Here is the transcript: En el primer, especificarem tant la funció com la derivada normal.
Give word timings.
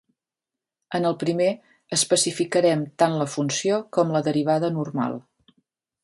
En 0.99 1.03
el 1.09 1.15
primer, 1.23 1.49
especificarem 1.97 2.85
tant 3.03 3.17
la 3.23 3.27
funció 3.33 3.77
com 3.99 4.15
la 4.15 4.23
derivada 4.29 4.71
normal. 4.79 5.19